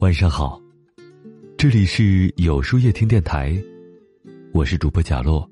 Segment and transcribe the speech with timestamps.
[0.00, 0.62] 晚上好，
[1.56, 3.60] 这里是有书夜听电台，
[4.52, 5.48] 我是主播贾洛。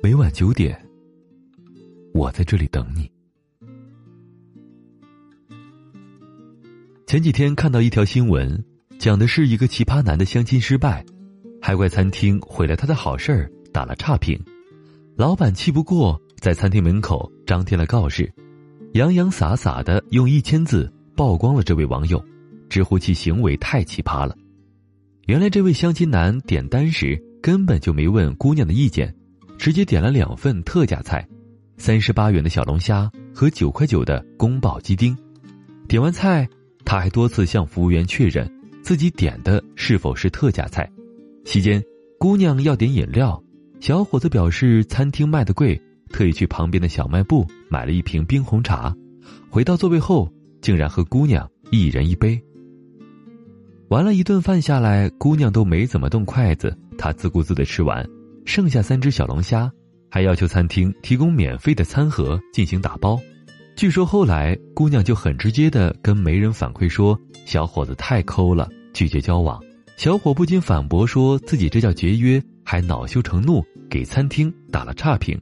[0.00, 0.80] 每晚九点，
[2.12, 3.10] 我在这里等你。
[7.08, 8.64] 前几天看到一条新闻，
[9.00, 11.04] 讲的是一个奇葩男的相亲失败，
[11.60, 14.40] 还怪餐厅毁了他的好事儿，打了差评。
[15.16, 18.32] 老板气不过，在餐厅门口张贴了告示，
[18.92, 22.24] 洋洋洒洒的用一千字曝光了这位网友。
[22.74, 24.36] 直呼其行为太奇葩了。
[25.26, 29.14] 原来这位相亲男点单时根本就没问姑娘的意见，
[29.56, 31.24] 直接点了两份特价菜，
[31.76, 35.16] 三十八元的小龙虾和九块九的宫保鸡丁。
[35.86, 36.48] 点完菜，
[36.84, 38.52] 他还多次向服务员确认
[38.82, 40.90] 自己点的是否是特价菜。
[41.44, 41.80] 期间，
[42.18, 43.40] 姑娘要点饮料，
[43.78, 48.92] 小伙子表示餐厅卖的贵，特意去旁边的小卖部买了一瓶冰红茶。
[49.48, 50.28] 回到座位后，
[50.60, 52.36] 竟然和姑娘一人一杯。
[53.94, 58.04] 完了一顿饭下来，姑娘都没怎么动筷子，他自顾自的吃完，
[58.44, 59.70] 剩下三只小龙虾，
[60.10, 63.16] 还要求餐厅提供免费的餐盒进行打包。
[63.76, 69.62] 据说后来姑娘就很直接的跟媒人反馈说，小伙子太抠了，拒绝交往。
[69.96, 75.40] 小伙不仅反驳说自己这叫节约，还恼羞成怒，给餐厅打了差评，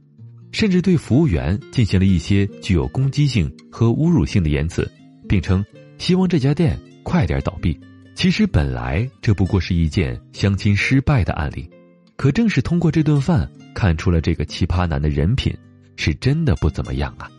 [0.51, 4.87] 甚至对服务员进行了一些具有攻击性和侮辱性的言辞，
[5.27, 5.65] 并称
[5.97, 7.75] 希望这家店快点倒闭。
[8.15, 11.69] 其实本来这不过是一件相亲失败的案例，
[12.15, 15.53] 可正是通过这顿饭，看出了这个奇葩男的人品
[15.97, 17.29] 是真的不怎么样啊。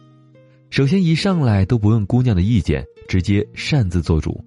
[0.70, 4.44] 首先一上来都不问姑娘的意见，直接擅自做主，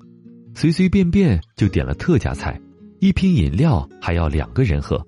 [0.53, 2.59] 随随便便就点了特价菜，
[2.99, 5.03] 一瓶饮料还要两个人喝，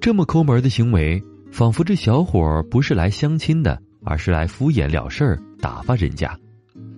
[0.00, 6.34] 这么抠门的行为，仿佛这小伙不是来相亲的，而是来敷衍了事儿打发人家。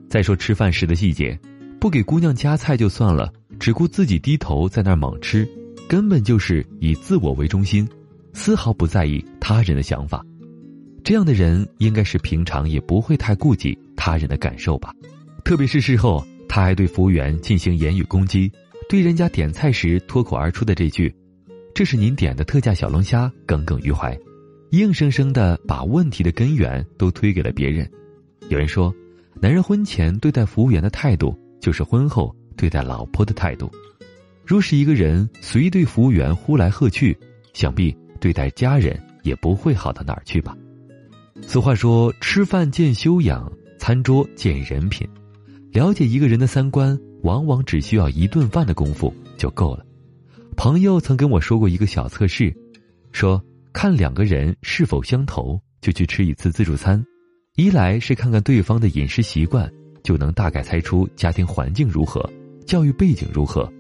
[0.09, 1.39] 再说吃饭时的细节，
[1.81, 3.33] 不给姑娘夹菜就算了。
[3.59, 5.49] 只顾自己低头在那儿猛吃，
[5.89, 7.89] 根本就是以自我为中心，
[8.33, 10.25] 丝毫不在意他人的想法。
[11.03, 14.95] 这样的人应该是平常也不会太顾及他人的感受吧？
[15.45, 18.53] 特别是事后，他还对服务员进行言语攻击，
[18.89, 21.13] 对人家点菜时脱口而出的这句
[21.75, 24.17] ：“这是您点的特价小龙虾”，耿耿于怀，
[24.71, 27.91] 硬生生的把问题的根源都推给了别人。
[28.51, 28.95] 有人说，
[29.41, 32.35] 男人婚前对待服务员的态度，就是婚后。
[32.59, 33.71] 对待老婆的态度，
[34.45, 37.17] 若是一个人随对服务员呼来喝去，
[37.55, 40.57] 想必对待家人也不会好到哪儿去吧。
[41.41, 43.49] 俗话说：“吃饭见修养，
[43.79, 45.09] 餐桌见人品。”
[45.71, 49.87] 了解一个人的三观，往往只需要一顿饭的功夫就够了。
[50.57, 52.53] 朋友曾跟我说过一个小测试，
[53.13, 53.41] 说
[53.73, 57.01] 看两个人是否相投，就去吃一次自助餐。
[57.55, 59.73] 一来是看看对方的饮食习惯，
[60.09, 62.27] 就能大概猜出家庭环境如何。
[62.65, 63.71] 教育背景如何？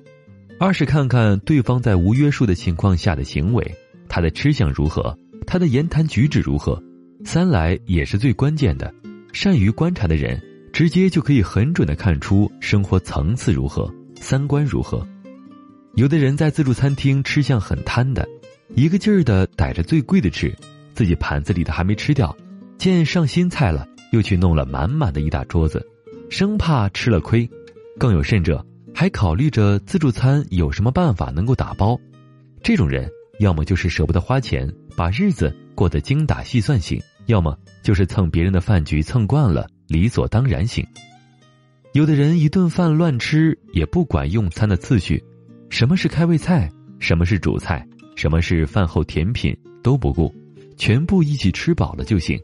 [0.60, 3.74] 二是看看对方在无约束的情况下的行为，
[4.10, 6.78] 他的吃相如何，他的言谈举止如何。
[7.24, 8.92] 三来也是最关键的，
[9.32, 10.38] 善于观察的人，
[10.70, 13.90] 直接就可以很准的看出生活层次如何，
[14.20, 15.02] 三观如何。
[15.94, 18.28] 有的人在自助餐厅吃相很贪的，
[18.74, 20.54] 一个劲儿的逮着最贵的吃，
[20.92, 22.36] 自己盘子里的还没吃掉，
[22.76, 25.84] 见上新菜了，又去弄了满满的一大桌子，
[26.30, 27.48] 生怕吃了亏。
[27.98, 28.64] 更有甚者。
[28.94, 31.96] 还考虑着自助餐有什么办法能够打包，
[32.64, 33.08] 这种人
[33.38, 40.84] 要么就是舍不得花钱，把日子过得精打细算型；要么就是蹭别人的饭局蹭惯了，理所当然型。
[41.92, 45.22] 有的人一顿饭乱吃，也不管用餐的次序，
[45.70, 46.68] 什么是开胃菜，
[46.98, 47.86] 什么是主菜，
[48.16, 50.34] 什么是饭后甜品都不顾，
[50.76, 52.36] 全部一起吃饱了就行；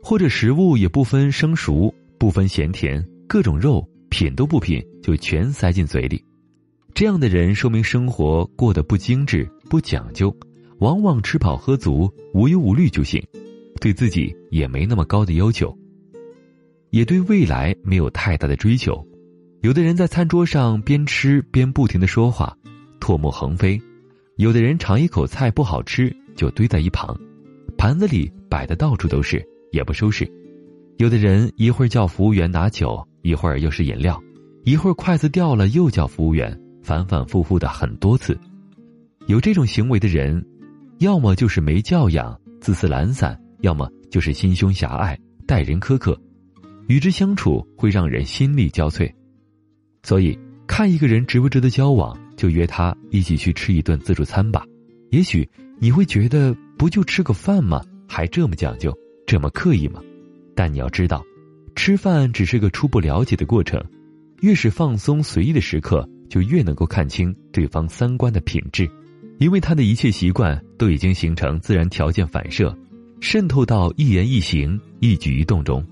[0.00, 3.88] 或者食物也不分生熟，不分咸甜，各种肉。
[4.08, 6.20] 品都不品就全塞进嘴里，
[6.92, 10.36] 这样的人说明生活过得不精致、不讲究，
[10.80, 13.24] 往往吃饱喝足、无忧无虑就行，
[13.80, 15.72] 对自己也没那么高的要求，
[16.90, 19.06] 也对未来没有太大的追求。
[19.60, 22.58] 有的人在餐桌上边吃边不停的说话，
[22.98, 23.80] 唾沫横飞；
[24.38, 27.16] 有的人尝一口菜不好吃就堆在一旁，
[27.78, 29.40] 盘子里摆的到处都是
[29.70, 30.26] 也不收拾；
[30.96, 33.06] 有的人一会儿叫服务员拿酒。
[33.22, 34.20] 一会儿又是饮料，
[34.64, 38.38] 一会儿筷子掉了又叫服务员，反反复复的很多次。
[39.26, 40.44] 有这种行为的人，
[40.98, 46.18] 要么就是没教养、自私懒散，要么就是心胸狭隘、待人苛刻，
[46.88, 49.12] 与之相处会让人心力交瘁。
[50.02, 50.36] 所以，
[50.66, 54.64] 看一个人值不值得交往，就约他一起去吃一顿自助餐吧。
[55.10, 57.82] 也许你会觉得，不就吃个饭吗？
[58.08, 58.96] 还这么讲究，
[59.26, 60.00] 这么刻意吗？
[60.56, 61.22] 但你要知道。
[61.74, 63.82] 吃饭只是个初步了解的过程，
[64.40, 68.88] 越是放松随意的时刻，就越能够看清对方三观的品质，
[69.38, 72.76] 因为他的一切习惯都已经形成自然条件反射，
[73.20, 75.84] 渗透到一言一行、一举一动中。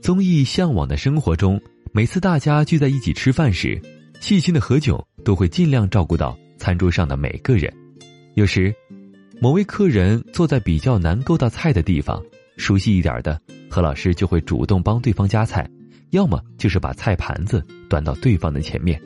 [0.00, 1.60] 综艺《向往的生活》中，
[1.92, 3.80] 每次大家聚在一起吃饭时，
[4.20, 7.72] 细心的何炅都会尽量照顾到餐桌上的每个人。
[8.34, 8.74] 有时，
[9.40, 12.22] 某位客人坐在比较难够到菜的地方，
[12.56, 13.40] 熟悉一点的
[13.72, 15.66] 何老师就会主动帮对方夹菜，
[16.10, 19.00] 要么就是把菜盘子端到对方的前面，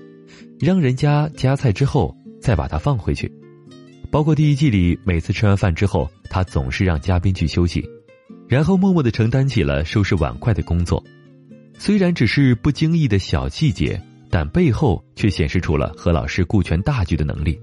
[0.58, 3.32] 让人家夹菜之后再把它放回去。
[4.10, 7.88] 包括第一季里，每次吃完饭之后，他总是让嘉宾去休息。
[8.48, 11.02] 然后默默的承担起了收拾碗筷的工作，
[11.78, 17.56] 虽然只是不经意的小细节，但背后却显示出了何老师顾全大局的能力，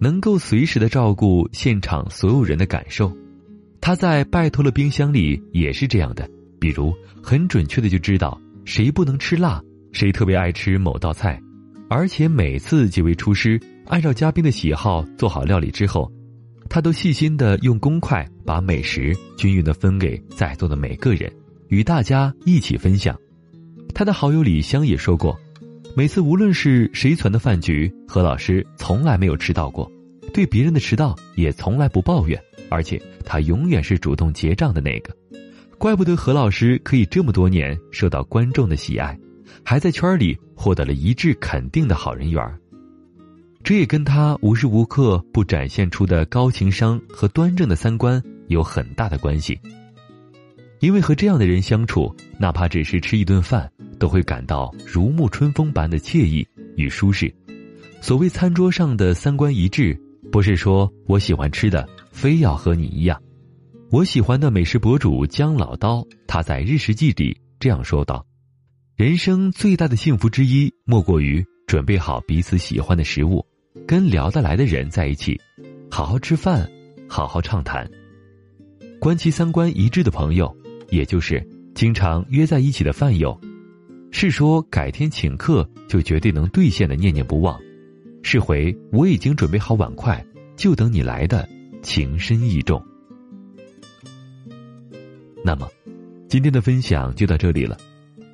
[0.00, 3.12] 能够随时的照顾现场所有人的感受。
[3.80, 9.62] 他在拜托了冰箱里也是这样的，比如很准确的就知道谁不能吃辣，
[9.92, 11.40] 谁特别爱吃某道菜，
[11.88, 16.10] 而且每次几位厨师按照嘉宾的喜好做好料理之后。
[16.68, 21.32] 他都细心的用公筷把美食均匀的分给在座的每个人，
[21.68, 23.16] 与大家一起分享。
[23.94, 25.38] 他的好友李湘也说过，
[25.96, 29.88] 每次无论是谁传的饭局，何老师从来没有迟到过，
[30.34, 32.36] 对别人的迟到也从来不抱怨，
[32.68, 35.16] 而且他永远是主动结账的那个。
[35.78, 39.18] 怪不得何老师可以这么多年受到观众的喜爱，
[39.62, 42.58] 还在圈里获得了一致肯定的好人缘儿。
[43.62, 49.58] 这也跟他无时无刻不展现出的高情商和端正的三观有很大的关系。
[50.80, 56.46] 因为和这样的人相处，哪怕只是吃一顿饭，都会感到如沐春风般的惬意
[56.76, 57.32] 与舒适。
[58.00, 59.98] 所谓餐桌上的三观一致，
[60.30, 63.20] 不是说我喜欢吃的非要和你一样。
[63.88, 68.26] 我喜欢的美食博主姜老刀，他在《日食记》里这样说道
[68.96, 73.46] ：“人生最大的幸福之一，莫过于准备好彼此喜欢的食物。”
[73.86, 75.40] 跟聊得来的人在一起，
[75.88, 76.68] 好好吃饭，
[77.08, 77.88] 好好畅谈。
[78.98, 80.52] 观其三观一致的朋友，
[80.90, 83.40] 也就是经常约在一起的饭友，
[84.10, 87.56] 是说改天请客就绝对能兑现的念念不忘，
[88.24, 91.48] 是回我已经准备好碗筷，就等你来的
[91.82, 92.84] 情深意重。
[95.46, 95.70] 那么，
[96.28, 97.78] 今天的分享就到这里了。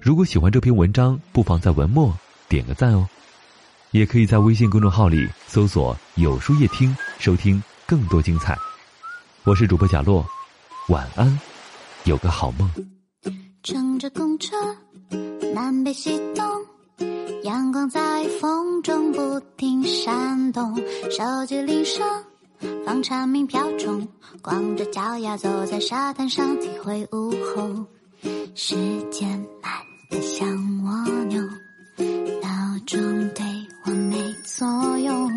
[0.01, 2.11] 如果喜欢这篇文章，不妨在文末
[2.49, 3.07] 点个赞哦。
[3.91, 8.57] 也可以在微信公众号里搜索“有书夜听”，收听更多精彩。
[9.45, 10.25] 我是主播贾洛，
[10.89, 11.39] 晚安，
[12.05, 12.67] 有个好梦。
[13.63, 14.57] 乘着公车，
[15.55, 16.43] 南北西东，
[17.43, 20.75] 阳光在风中不停闪动，
[21.11, 22.03] 手机铃声
[22.85, 24.07] 放蝉鸣飘钟，
[24.43, 27.87] 光着脚丫走在沙滩上，体会午后，
[28.55, 28.75] 时
[29.11, 29.29] 间
[29.63, 29.73] 慢
[30.11, 30.49] 得像
[30.85, 31.43] 蜗牛，
[32.41, 33.01] 闹钟
[33.35, 33.45] 对。
[33.85, 35.29] 我没作用，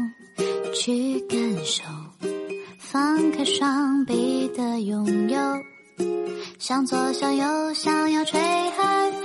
[0.71, 1.83] 去感受，
[2.77, 5.39] 放开双臂的拥有，
[6.59, 9.11] 向左向右，想要吹海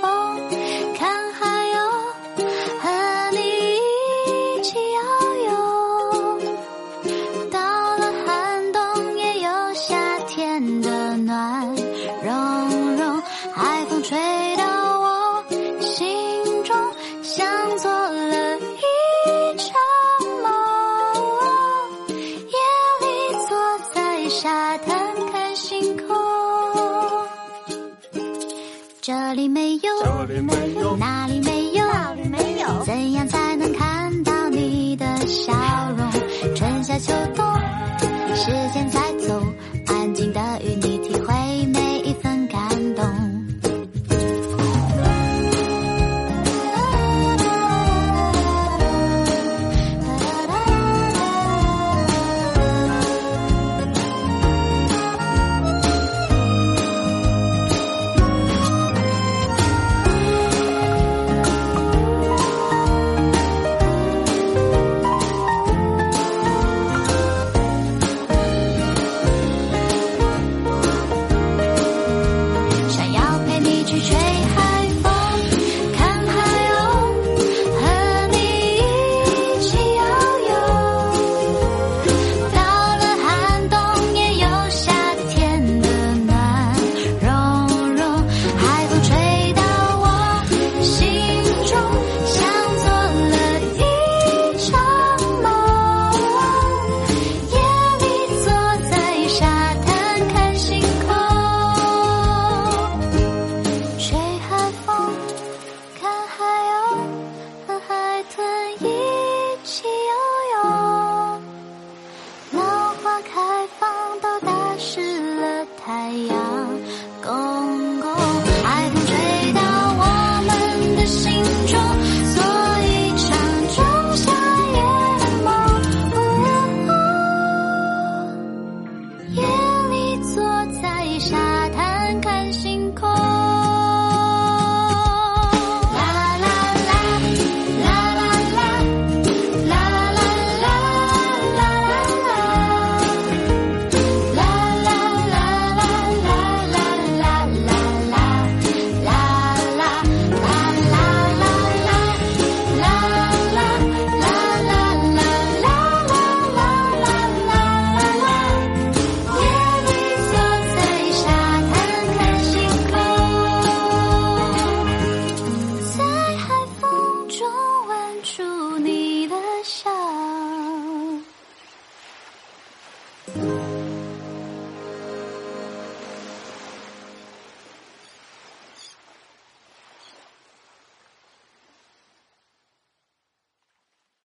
[30.97, 31.20] 有，